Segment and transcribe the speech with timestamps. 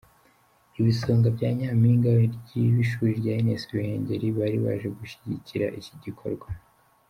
[0.79, 2.09] Ibisonga bya Nyampinga
[2.75, 6.47] w'ishuri rya Ines Ruhengeri bari baje gushyigikira iki gikorwa.